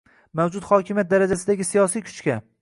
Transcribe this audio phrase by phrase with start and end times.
[0.39, 2.41] mavjud hokimiyat darajasidagi siyosiy kuchga